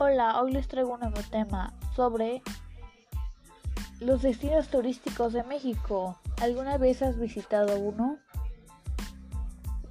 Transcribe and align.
Hola, 0.00 0.40
hoy 0.40 0.52
les 0.52 0.68
traigo 0.68 0.94
un 0.94 1.00
nuevo 1.00 1.20
tema 1.28 1.72
sobre 1.96 2.40
los 3.98 4.22
destinos 4.22 4.68
turísticos 4.68 5.32
de 5.32 5.42
México. 5.42 6.16
¿Alguna 6.40 6.78
vez 6.78 7.02
has 7.02 7.18
visitado 7.18 7.76
uno? 7.76 8.16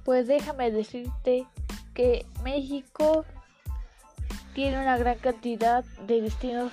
Pues 0.06 0.26
déjame 0.26 0.70
decirte 0.70 1.46
que 1.92 2.24
México 2.42 3.26
tiene 4.54 4.80
una 4.80 4.96
gran 4.96 5.18
cantidad 5.18 5.84
de 6.06 6.22
destinos 6.22 6.72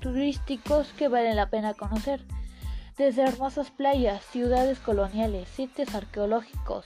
turísticos 0.00 0.92
que 0.98 1.08
valen 1.08 1.36
la 1.36 1.48
pena 1.48 1.72
conocer. 1.72 2.22
Desde 2.98 3.22
hermosas 3.22 3.70
playas, 3.70 4.22
ciudades 4.26 4.78
coloniales, 4.78 5.48
sitios 5.48 5.94
arqueológicos, 5.94 6.84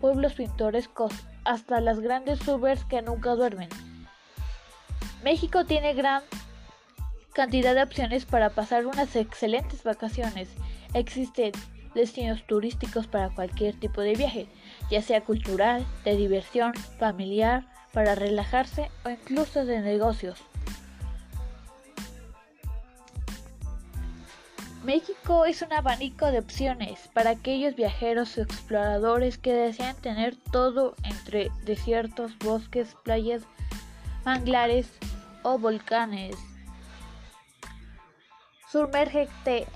pueblos 0.00 0.34
pintorescos, 0.34 1.12
hasta 1.44 1.80
las 1.80 2.00
grandes 2.00 2.48
urbes 2.48 2.84
que 2.86 3.00
nunca 3.00 3.36
duermen. 3.36 3.68
México 5.24 5.64
tiene 5.64 5.94
gran 5.94 6.22
cantidad 7.32 7.74
de 7.74 7.82
opciones 7.82 8.26
para 8.26 8.50
pasar 8.50 8.84
unas 8.84 9.16
excelentes 9.16 9.82
vacaciones. 9.82 10.50
Existen 10.92 11.52
destinos 11.94 12.46
turísticos 12.46 13.06
para 13.06 13.30
cualquier 13.30 13.74
tipo 13.80 14.02
de 14.02 14.16
viaje, 14.16 14.48
ya 14.90 15.00
sea 15.00 15.22
cultural, 15.22 15.86
de 16.04 16.16
diversión, 16.16 16.74
familiar, 16.98 17.64
para 17.94 18.14
relajarse 18.14 18.90
o 19.06 19.08
incluso 19.08 19.64
de 19.64 19.80
negocios. 19.80 20.42
México 24.84 25.46
es 25.46 25.62
un 25.62 25.72
abanico 25.72 26.26
de 26.26 26.40
opciones 26.40 27.08
para 27.14 27.30
aquellos 27.30 27.74
viajeros 27.76 28.36
o 28.36 28.42
exploradores 28.42 29.38
que 29.38 29.54
desean 29.54 29.96
tener 29.96 30.36
todo 30.52 30.94
entre 31.02 31.50
desiertos, 31.64 32.38
bosques, 32.40 32.94
playas, 33.04 33.44
manglares, 34.26 34.90
o 35.44 35.58
volcanes. 35.58 36.36
Sumérgete 38.68 39.68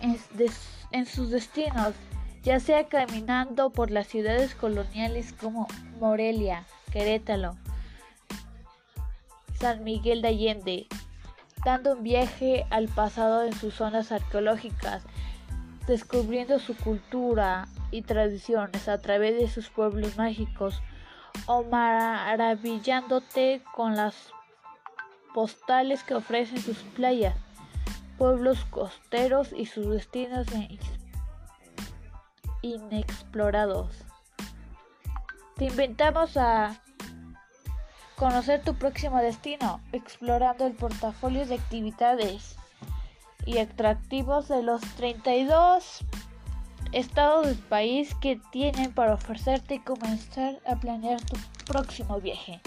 en, 0.91 1.06
sus 1.06 1.30
destinos, 1.30 1.94
ya 2.42 2.58
sea 2.58 2.88
caminando 2.88 3.70
por 3.70 3.92
las 3.92 4.08
ciudades 4.08 4.56
coloniales 4.56 5.33
como 5.33 5.69
Morelia, 6.00 6.64
Querétaro, 6.91 7.56
San 9.61 9.84
Miguel 9.84 10.22
de 10.22 10.28
Allende, 10.28 10.86
dando 11.64 11.92
un 11.92 12.02
viaje 12.02 12.66
al 12.70 12.89
pasado 12.89 13.44
en 13.44 13.52
sus 13.52 13.74
zonas 13.74 14.11
arqueológicas, 14.11 15.05
descubriendo 15.86 16.58
su 16.58 16.77
cultura 16.77 17.69
y 17.92 18.02
tradiciones 18.02 18.89
a 18.89 19.00
través 19.00 19.39
de 19.39 19.48
sus 19.48 19.69
pueblos 19.69 20.16
mágicos 20.16 20.83
o 21.46 21.62
maravillándote 21.62 23.62
con 23.74 23.94
las 23.94 24.33
postales 25.34 26.03
que 26.03 26.15
ofrecen 26.15 26.59
sus 26.59 26.79
playas, 26.79 27.34
pueblos 28.17 28.65
costeros 28.67 29.53
y 29.53 29.67
sus 29.67 29.89
destinos 29.89 30.47
inexplorados. 32.62 33.95
Te 35.57 35.67
invitamos 35.67 36.37
a 36.37 36.81
conocer 38.17 38.62
tu 38.62 38.75
próximo 38.75 39.19
destino, 39.19 39.81
explorando 39.93 40.67
el 40.67 40.73
portafolio 40.73 41.47
de 41.47 41.55
actividades 41.55 42.57
y 43.47 43.59
atractivos 43.59 44.48
de 44.48 44.63
los 44.63 44.81
32 44.97 46.05
estados 46.92 47.47
del 47.47 47.57
país 47.57 48.15
que 48.20 48.41
tienen 48.51 48.92
para 48.92 49.15
ofrecerte 49.15 49.77
y 49.77 49.81
comenzar 49.81 50.61
a 50.67 50.77
planear 50.77 51.20
tu 51.23 51.37
próximo 51.67 52.20
viaje. 52.20 52.61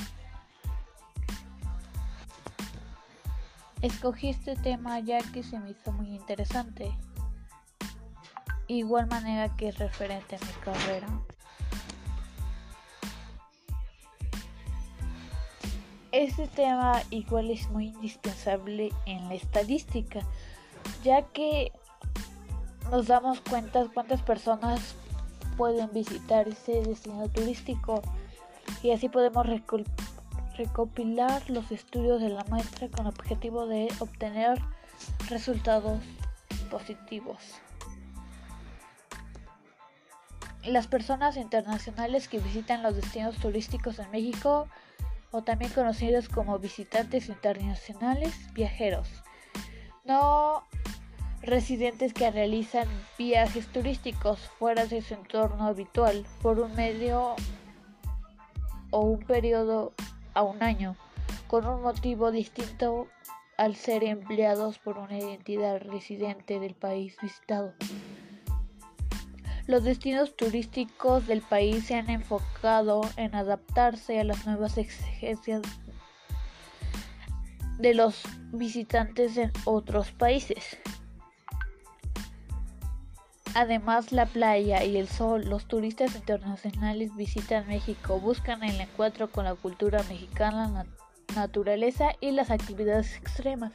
Escogí 3.81 4.29
este 4.29 4.55
tema 4.55 4.99
ya 4.99 5.19
que 5.31 5.41
se 5.41 5.59
me 5.59 5.71
hizo 5.71 5.91
muy 5.91 6.09
interesante. 6.09 6.91
Igual 8.67 9.07
manera 9.07 9.55
que 9.55 9.69
es 9.69 9.79
referente 9.79 10.35
a 10.35 10.39
mi 10.39 10.53
carrera. 10.63 11.07
Este 16.11 16.47
tema 16.47 17.01
igual 17.09 17.49
es 17.49 17.69
muy 17.69 17.87
indispensable 17.87 18.91
en 19.05 19.29
la 19.29 19.33
estadística, 19.33 20.19
ya 21.03 21.23
que 21.23 21.71
nos 22.91 23.07
damos 23.07 23.39
cuenta 23.41 23.87
cuántas 23.93 24.21
personas 24.21 24.95
pueden 25.57 25.91
visitar 25.91 26.47
ese 26.47 26.81
destino 26.81 27.29
turístico 27.29 28.01
y 28.83 28.91
así 28.91 29.09
podemos 29.09 29.45
recopilar 30.57 31.49
los 31.49 31.71
estudios 31.71 32.21
de 32.21 32.29
la 32.29 32.43
maestra 32.45 32.89
con 32.89 33.07
objetivo 33.07 33.67
de 33.67 33.87
obtener 33.99 34.59
resultados 35.29 36.01
positivos. 36.69 37.39
Las 40.65 40.87
personas 40.87 41.37
internacionales 41.37 42.27
que 42.27 42.39
visitan 42.39 42.83
los 42.83 42.95
destinos 42.95 43.35
turísticos 43.37 43.97
en 43.99 44.11
México 44.11 44.67
o 45.31 45.43
también 45.43 45.71
conocidos 45.71 46.29
como 46.29 46.59
visitantes 46.59 47.29
internacionales 47.29 48.33
viajeros, 48.53 49.07
no 50.05 50.63
residentes 51.41 52.13
que 52.13 52.29
realizan 52.29 52.87
viajes 53.17 53.67
turísticos 53.67 54.39
fuera 54.59 54.85
de 54.85 55.01
su 55.01 55.15
entorno 55.15 55.65
habitual 55.65 56.25
por 56.41 56.59
un 56.59 56.75
medio 56.75 57.35
o 58.91 58.99
un 58.99 59.19
periodo 59.19 59.93
a 60.33 60.43
un 60.43 60.61
año, 60.63 60.95
con 61.47 61.67
un 61.67 61.81
motivo 61.81 62.31
distinto 62.31 63.07
al 63.57 63.75
ser 63.75 64.03
empleados 64.03 64.79
por 64.79 64.97
una 64.97 65.17
identidad 65.17 65.79
residente 65.81 66.59
del 66.59 66.73
país 66.73 67.15
visitado. 67.21 67.73
Los 69.67 69.83
destinos 69.83 70.35
turísticos 70.35 71.27
del 71.27 71.41
país 71.41 71.85
se 71.85 71.95
han 71.95 72.09
enfocado 72.09 73.01
en 73.15 73.35
adaptarse 73.35 74.19
a 74.19 74.23
las 74.23 74.45
nuevas 74.45 74.77
exigencias 74.77 75.61
de 77.77 77.93
los 77.93 78.23
visitantes 78.51 79.37
en 79.37 79.51
otros 79.65 80.11
países. 80.11 80.77
Además, 83.53 84.13
la 84.13 84.25
playa 84.25 84.83
y 84.83 84.97
el 84.97 85.09
sol, 85.09 85.49
los 85.49 85.65
turistas 85.65 86.15
internacionales 86.15 87.15
visitan 87.15 87.67
México, 87.67 88.19
buscan 88.19 88.63
el 88.63 88.79
encuentro 88.79 89.29
con 89.29 89.43
la 89.43 89.55
cultura 89.55 90.03
mexicana, 90.03 90.69
la 90.69 90.85
naturaleza 91.35 92.11
y 92.21 92.31
las 92.31 92.49
actividades 92.49 93.17
extremas. 93.17 93.73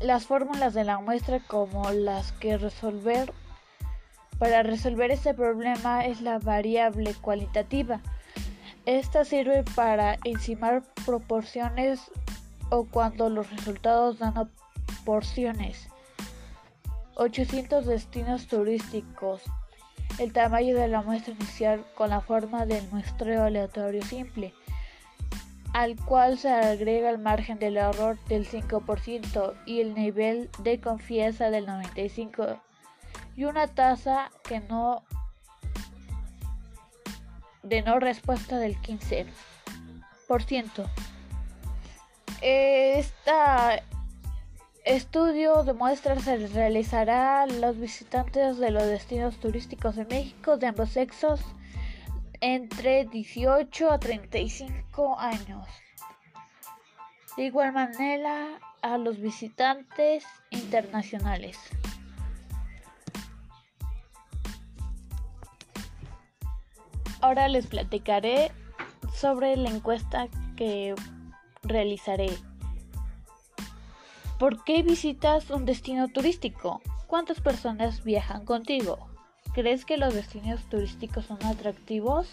Las 0.00 0.26
fórmulas 0.26 0.74
de 0.74 0.84
la 0.84 0.98
muestra 0.98 1.38
como 1.40 1.90
las 1.90 2.32
que 2.32 2.56
resolver 2.56 3.32
para 4.38 4.64
resolver 4.64 5.12
este 5.12 5.34
problema 5.34 6.04
es 6.04 6.20
la 6.20 6.40
variable 6.40 7.14
cualitativa. 7.14 8.00
Esta 8.86 9.24
sirve 9.24 9.62
para 9.76 10.16
encimar 10.24 10.82
proporciones 11.06 12.10
o 12.72 12.84
cuando 12.84 13.28
los 13.28 13.50
resultados 13.50 14.18
dan 14.18 14.50
porciones. 15.04 15.88
800 17.16 17.84
destinos 17.84 18.46
turísticos. 18.46 19.42
El 20.18 20.32
tamaño 20.32 20.74
de 20.74 20.88
la 20.88 21.02
muestra 21.02 21.34
inicial 21.34 21.84
con 21.94 22.08
la 22.08 22.22
forma 22.22 22.64
del 22.64 22.88
muestreo 22.88 23.44
aleatorio 23.44 24.02
simple, 24.02 24.54
al 25.74 25.96
cual 25.96 26.38
se 26.38 26.48
agrega 26.48 27.10
el 27.10 27.18
margen 27.18 27.58
del 27.58 27.76
error 27.76 28.18
del 28.28 28.48
5% 28.48 29.54
y 29.66 29.82
el 29.82 29.94
nivel 29.94 30.48
de 30.62 30.80
confianza 30.80 31.50
del 31.50 31.66
95% 31.66 32.58
y 33.36 33.44
una 33.44 33.66
tasa 33.66 34.30
que 34.44 34.60
no 34.60 35.04
de 37.62 37.82
no 37.82 37.98
respuesta 38.00 38.56
del 38.56 38.80
15%. 38.80 39.26
Este 42.42 43.84
estudio 44.84 45.62
demuestra 45.62 46.16
que 46.16 46.22
se 46.22 46.48
realizará 46.48 47.42
a 47.42 47.46
los 47.46 47.78
visitantes 47.78 48.58
de 48.58 48.72
los 48.72 48.82
destinos 48.82 49.38
turísticos 49.38 49.94
de 49.94 50.06
México 50.06 50.56
de 50.56 50.66
ambos 50.66 50.90
sexos 50.90 51.40
entre 52.40 53.04
18 53.04 53.92
a 53.92 54.00
35 54.00 55.20
años. 55.20 55.68
De 57.36 57.44
igual 57.44 57.72
manera 57.72 58.58
a 58.82 58.98
los 58.98 59.20
visitantes 59.20 60.24
internacionales. 60.50 61.56
Ahora 67.20 67.46
les 67.46 67.68
platicaré 67.68 68.50
sobre 69.14 69.56
la 69.56 69.70
encuesta 69.70 70.26
que 70.56 70.96
realizaré. 71.62 72.30
¿Por 74.38 74.64
qué 74.64 74.82
visitas 74.82 75.50
un 75.50 75.64
destino 75.64 76.08
turístico? 76.08 76.80
¿Cuántas 77.06 77.40
personas 77.40 78.02
viajan 78.02 78.44
contigo? 78.44 79.12
¿crees 79.52 79.84
que 79.84 79.96
los 79.96 80.14
destinos 80.14 80.60
turísticos 80.64 81.26
son 81.26 81.38
atractivos? 81.44 82.28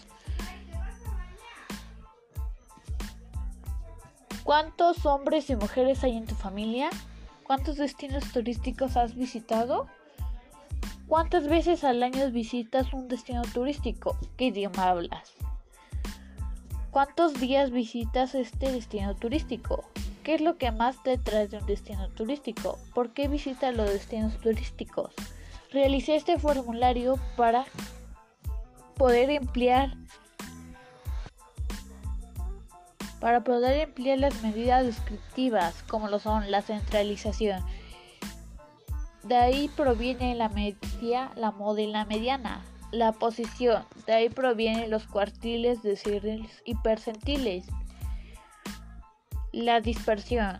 ¿Cuántos 4.42 5.06
hombres 5.06 5.48
y 5.50 5.56
mujeres 5.56 6.02
hay 6.02 6.16
en 6.16 6.26
tu 6.26 6.34
familia? 6.34 6.90
¿Cuántos 7.44 7.76
destinos 7.76 8.32
turísticos 8.32 8.96
has 8.96 9.14
visitado? 9.14 9.86
¿Cuántas 11.06 11.46
veces 11.46 11.84
al 11.84 12.02
año 12.02 12.30
visitas 12.30 12.92
un 12.92 13.08
destino 13.08 13.42
turístico? 13.42 14.16
¿Qué 14.36 14.46
idioma 14.46 14.88
hablas? 14.88 15.34
¿Cuántos 16.90 17.34
días 17.34 17.70
visitas 17.70 18.34
este 18.34 18.72
destino 18.72 19.14
turístico? 19.14 19.84
¿Qué 20.24 20.34
es 20.34 20.40
lo 20.40 20.58
que 20.58 20.72
más 20.72 21.00
te 21.04 21.18
trae 21.18 21.46
de 21.46 21.58
un 21.58 21.66
destino 21.66 22.08
turístico? 22.08 22.80
¿Por 22.94 23.10
qué 23.10 23.28
visitas 23.28 23.76
los 23.76 23.88
destinos 23.88 24.36
turísticos? 24.40 25.14
Realicé 25.70 26.16
este 26.16 26.36
formulario 26.36 27.16
para 27.36 27.64
poder 28.96 29.30
emplear 29.30 29.96
para 33.20 33.44
poder 33.44 33.78
emplear 33.78 34.18
las 34.18 34.42
medidas 34.42 34.84
descriptivas 34.84 35.84
como 35.84 36.08
lo 36.08 36.18
son 36.18 36.50
la 36.50 36.60
centralización. 36.60 37.62
De 39.22 39.36
ahí 39.36 39.68
proviene 39.76 40.34
la 40.34 40.48
media, 40.48 41.30
la 41.36 41.52
moda 41.52 41.82
y 41.82 41.86
la 41.86 42.04
mediana. 42.04 42.64
La 42.92 43.12
posición, 43.12 43.84
de 44.06 44.12
ahí 44.14 44.28
provienen 44.28 44.90
los 44.90 45.06
cuartiles, 45.06 45.82
deciles 45.82 46.62
y 46.64 46.74
percentiles. 46.74 47.64
La 49.52 49.80
dispersión, 49.80 50.58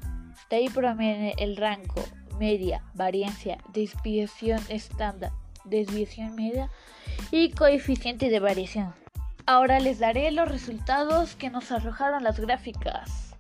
de 0.49 0.57
ahí 0.57 0.69
proviene 0.69 1.35
el 1.39 1.57
rango, 1.57 2.05
media, 2.39 2.85
variancia, 2.95 3.59
desviación 3.73 4.61
estándar, 4.69 5.33
desviación 5.65 6.37
media 6.37 6.71
y 7.33 7.51
coeficiente 7.51 8.31
de 8.31 8.39
variación. 8.39 8.95
Ahora 9.47 9.81
les 9.81 9.99
daré 9.99 10.31
los 10.31 10.49
resultados 10.49 11.35
que 11.35 11.51
nos 11.51 11.73
arrojaron 11.73 12.23
las 12.23 12.39
gráficas. 12.39 13.35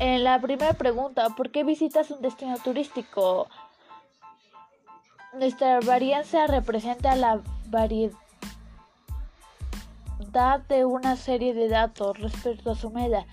En 0.00 0.24
la 0.24 0.40
primera 0.40 0.72
pregunta, 0.74 1.28
¿por 1.30 1.50
qué 1.50 1.62
visitas 1.62 2.10
un 2.10 2.20
destino 2.20 2.56
turístico? 2.58 3.48
Nuestra 5.34 5.80
varianza 5.80 6.46
representa 6.46 7.14
la 7.14 7.42
variedad 7.66 8.16
de 10.68 10.84
una 10.84 11.16
serie 11.16 11.54
de 11.54 11.68
datos 11.68 12.18
respecto 12.18 12.70
a 12.70 12.74
su 12.74 12.90
media, 12.90 13.26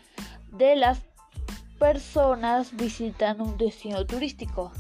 de 0.53 0.77
las 0.77 1.01
personas 1.79 2.77
visitan 2.77 3.41
un 3.41 3.57
destino 3.57 4.07
turístico. 4.07 4.71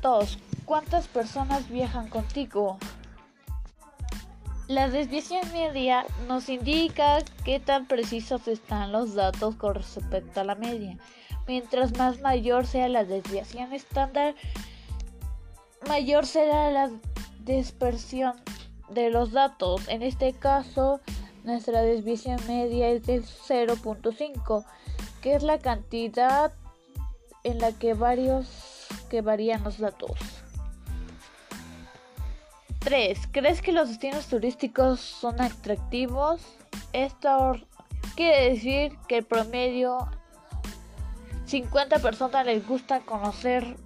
2. 0.00 0.38
¿Cuántas 0.64 1.06
personas 1.08 1.68
viajan 1.68 2.08
contigo? 2.08 2.78
La 4.70 4.88
desviación 4.88 5.40
media 5.52 6.06
nos 6.28 6.48
indica 6.48 7.18
qué 7.44 7.58
tan 7.58 7.88
precisos 7.88 8.46
están 8.46 8.92
los 8.92 9.16
datos 9.16 9.56
con 9.56 9.74
respecto 9.74 10.40
a 10.40 10.44
la 10.44 10.54
media. 10.54 10.96
Mientras 11.48 11.98
más 11.98 12.20
mayor 12.20 12.68
sea 12.68 12.88
la 12.88 13.04
desviación 13.04 13.72
estándar, 13.72 14.36
mayor 15.88 16.24
será 16.24 16.70
la 16.70 16.88
dispersión 17.44 18.34
de 18.90 19.10
los 19.10 19.32
datos. 19.32 19.88
En 19.88 20.02
este 20.02 20.34
caso, 20.34 21.00
nuestra 21.42 21.82
desviación 21.82 22.38
media 22.46 22.90
es 22.90 23.04
de 23.06 23.22
0.5, 23.22 24.64
que 25.20 25.34
es 25.34 25.42
la 25.42 25.58
cantidad 25.58 26.52
en 27.42 27.58
la 27.58 27.72
que 27.72 27.94
varios 27.94 28.86
que 29.08 29.20
varían 29.20 29.64
los 29.64 29.78
datos. 29.78 30.39
3. 32.80 33.28
¿Crees 33.30 33.62
que 33.62 33.72
los 33.72 33.88
destinos 33.88 34.26
turísticos 34.26 35.00
son 35.00 35.40
atractivos? 35.40 36.40
Esto 36.92 37.56
quiere 38.16 38.50
decir 38.50 38.96
que 39.06 39.18
el 39.18 39.24
promedio 39.24 40.08
50 41.44 41.98
personas 41.98 42.46
les 42.46 42.66
gusta 42.66 43.00
conocer 43.00 43.76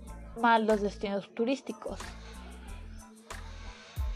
más 0.41 0.63
los 0.63 0.81
destinos 0.81 1.29
turísticos 1.35 1.99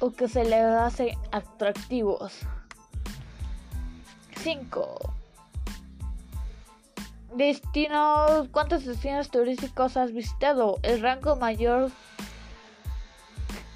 o 0.00 0.12
que 0.12 0.28
se 0.28 0.44
les 0.44 0.64
hace 0.64 1.19
atractivos. 1.32 2.38
5. 4.42 5.14
Destinos, 7.34 8.48
¿cuántos 8.50 8.84
destinos 8.84 9.31
turísticos 9.31 9.96
has 9.96 10.12
visitado? 10.12 10.78
El 10.82 11.02
rango 11.02 11.36
mayor 11.36 11.90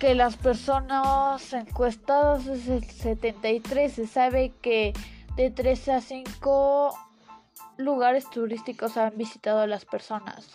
que 0.02 0.16
las 0.16 0.37
personas 0.37 1.52
encuestadas 1.52 2.49
es 2.49 2.66
el 2.66 2.82
73. 2.82 3.93
Se 3.93 4.08
sabe 4.08 4.52
que 4.60 4.93
de 5.37 5.52
3 5.52 5.88
a 5.90 6.00
5 6.00 6.99
lugares 7.76 8.28
turísticos 8.28 8.96
han 8.96 9.16
visitado 9.16 9.64
las 9.69 9.84
personas. 9.84 10.50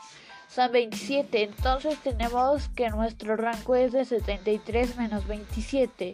Son 0.49 0.69
27. 0.73 1.43
Entonces 1.43 1.97
tenemos 2.03 2.67
que 2.75 2.89
nuestro 2.89 3.37
rango 3.37 3.75
es 3.75 3.93
de 3.93 4.03
73 4.03 4.97
menos 4.97 5.25
27. 5.25 6.11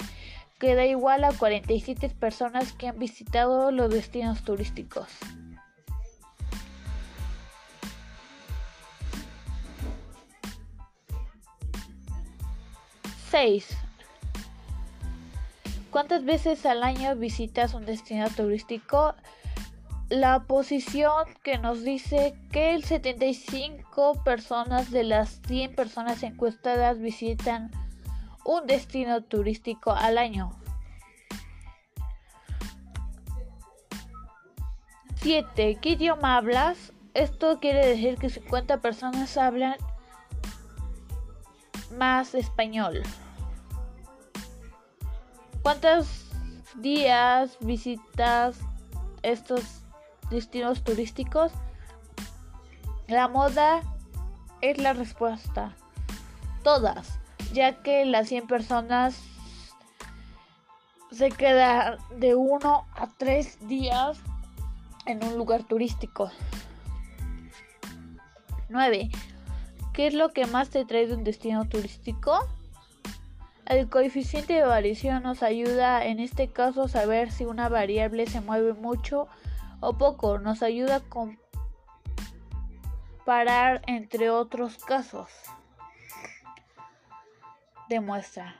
Queda 0.59 0.85
igual 0.85 1.23
a 1.23 1.33
47 1.33 2.09
personas 2.09 2.73
que 2.73 2.87
han 2.87 2.99
visitado 2.99 3.71
los 3.71 3.89
destinos 3.89 4.43
turísticos. 4.43 5.07
6. 13.33 13.65
¿Cuántas 15.89 16.23
veces 16.23 16.67
al 16.67 16.83
año 16.83 17.15
visitas 17.15 17.73
un 17.73 17.83
destino 17.83 18.29
turístico? 18.29 19.15
La 20.09 20.43
posición 20.43 21.25
que 21.41 21.57
nos 21.57 21.83
dice 21.83 22.35
que 22.51 22.75
el 22.75 22.83
75 22.83 24.21
personas 24.23 24.91
de 24.91 25.03
las 25.03 25.41
100 25.47 25.73
personas 25.73 26.21
encuestadas 26.21 26.99
visitan 26.99 27.71
un 28.45 28.67
destino 28.67 29.23
turístico 29.23 29.93
al 29.93 30.19
año. 30.19 30.51
7. 35.23 35.79
¿Qué 35.81 35.89
idioma 35.89 36.37
hablas? 36.37 36.93
Esto 37.15 37.59
quiere 37.59 37.83
decir 37.83 38.19
que 38.19 38.29
50 38.29 38.77
personas 38.77 39.37
hablan 39.37 39.77
más 41.97 42.35
español. 42.35 43.01
¿Cuántos 45.63 46.25
días 46.75 47.57
visitas 47.61 48.59
estos 49.21 49.63
destinos 50.29 50.83
turísticos? 50.83 51.53
La 53.07 53.29
moda 53.29 53.81
es 54.59 54.77
la 54.77 54.91
respuesta. 54.91 55.73
Todas, 56.63 57.17
ya 57.53 57.81
que 57.81 58.03
las 58.03 58.27
100 58.27 58.47
personas 58.47 59.23
se 61.11 61.29
quedan 61.29 61.97
de 62.19 62.35
1 62.35 62.85
a 62.95 63.07
3 63.17 63.65
días 63.65 64.19
en 65.05 65.23
un 65.23 65.37
lugar 65.37 65.63
turístico. 65.63 66.29
9. 68.67 69.09
¿Qué 69.93 70.07
es 70.07 70.13
lo 70.13 70.33
que 70.33 70.45
más 70.45 70.69
te 70.71 70.83
trae 70.83 71.07
de 71.07 71.15
un 71.15 71.23
destino 71.23 71.63
turístico? 71.69 72.49
El 73.65 73.89
coeficiente 73.89 74.53
de 74.53 74.63
variación 74.63 75.23
nos 75.23 75.41
ayuda 75.41 76.05
en 76.05 76.19
este 76.19 76.49
caso 76.51 76.83
a 76.83 76.89
saber 76.89 77.31
si 77.31 77.45
una 77.45 77.69
variable 77.69 78.27
se 78.27 78.41
mueve 78.41 78.73
mucho 78.73 79.29
o 79.79 79.97
poco. 79.97 80.37
Nos 80.37 80.61
ayuda 80.61 80.97
a 80.97 81.01
comparar 83.25 83.81
entre 83.87 84.29
otros 84.29 84.77
casos 84.79 85.29
de 87.87 88.01
muestra. 88.01 88.55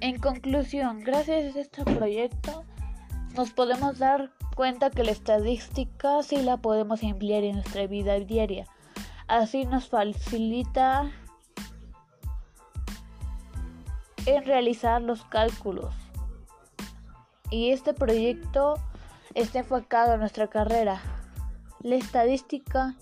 En 0.00 0.18
conclusión, 0.18 1.04
gracias 1.04 1.56
a 1.56 1.60
este 1.60 1.84
proyecto 1.84 2.64
nos 3.34 3.50
podemos 3.50 3.98
dar 3.98 4.30
cuenta 4.54 4.90
que 4.90 5.04
la 5.04 5.10
estadística 5.10 6.22
sí 6.22 6.42
la 6.42 6.56
podemos 6.56 7.02
emplear 7.02 7.42
en 7.44 7.56
nuestra 7.56 7.86
vida 7.86 8.18
diaria. 8.20 8.66
Así 9.26 9.64
nos 9.64 9.88
facilita 9.88 11.10
en 14.26 14.44
realizar 14.44 15.02
los 15.02 15.24
cálculos. 15.24 15.94
Y 17.50 17.70
este 17.70 17.94
proyecto 17.94 18.74
está 19.34 19.60
enfocado 19.60 20.14
en 20.14 20.20
nuestra 20.20 20.48
carrera. 20.48 21.00
La 21.80 21.96
estadística 21.96 22.94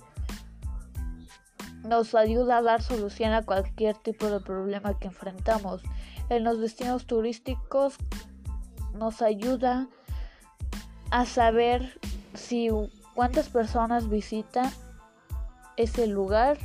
nos 1.84 2.14
ayuda 2.14 2.58
a 2.58 2.62
dar 2.62 2.82
solución 2.82 3.32
a 3.32 3.42
cualquier 3.42 3.96
tipo 3.96 4.26
de 4.26 4.40
problema 4.40 4.98
que 4.98 5.08
enfrentamos. 5.08 5.82
En 6.28 6.44
los 6.44 6.60
destinos 6.60 7.06
turísticos 7.06 7.96
nos 8.94 9.22
ayuda 9.22 9.82
a 9.82 10.01
saber 11.26 12.00
si 12.34 12.70
cuántas 13.14 13.48
personas 13.48 14.08
visitan 14.08 14.70
ese 15.76 16.06
lugar. 16.06 16.58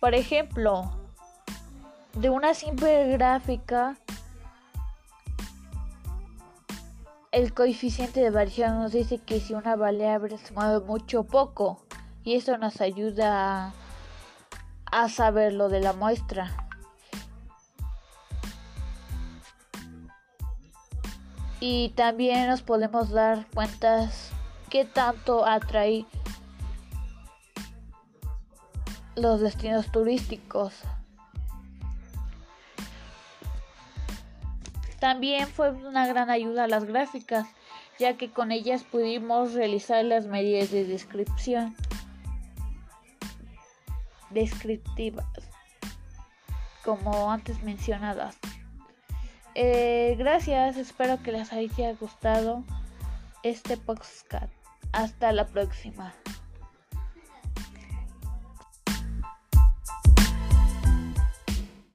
Por 0.00 0.14
ejemplo, 0.14 0.90
de 2.14 2.30
una 2.30 2.54
simple 2.54 3.08
gráfica 3.12 3.96
el 7.32 7.54
coeficiente 7.54 8.20
de 8.20 8.30
variación 8.30 8.78
nos 8.78 8.92
dice 8.92 9.18
que 9.18 9.40
si 9.40 9.54
una 9.54 9.74
variable 9.74 10.36
se 10.36 10.52
mueve 10.52 10.84
mucho 10.84 11.20
o 11.20 11.24
poco 11.24 11.82
y 12.24 12.34
eso 12.34 12.58
nos 12.58 12.82
ayuda 12.82 13.72
a, 14.84 15.08
saber 15.08 15.54
lo 15.54 15.70
de 15.70 15.80
la 15.80 15.94
muestra. 15.94 16.61
Y 21.64 21.90
también 21.90 22.48
nos 22.48 22.60
podemos 22.60 23.10
dar 23.10 23.46
cuenta 23.54 24.10
qué 24.68 24.84
tanto 24.84 25.46
atrae 25.46 26.04
los 29.14 29.40
destinos 29.40 29.92
turísticos. 29.92 30.74
También 34.98 35.46
fue 35.46 35.70
una 35.70 36.08
gran 36.08 36.30
ayuda 36.30 36.64
a 36.64 36.66
las 36.66 36.84
gráficas, 36.84 37.46
ya 37.96 38.16
que 38.16 38.32
con 38.32 38.50
ellas 38.50 38.82
pudimos 38.82 39.52
realizar 39.52 40.04
las 40.04 40.26
medidas 40.26 40.72
de 40.72 40.84
descripción 40.84 41.76
descriptivas, 44.30 45.28
como 46.82 47.30
antes 47.30 47.62
mencionadas. 47.62 48.36
Eh, 49.54 50.14
gracias, 50.18 50.76
espero 50.76 51.22
que 51.22 51.32
les 51.32 51.52
haya 51.52 51.92
gustado 51.94 52.64
este 53.42 53.76
podcast. 53.76 54.52
Hasta 54.92 55.32
la 55.32 55.46
próxima. 55.46 56.12